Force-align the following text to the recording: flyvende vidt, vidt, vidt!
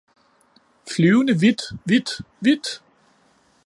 flyvende 0.91 1.39
vidt, 1.39 1.61
vidt, 1.85 2.21
vidt! 2.39 2.83